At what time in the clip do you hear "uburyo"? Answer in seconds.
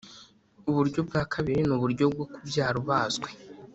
0.69-0.99, 1.75-2.05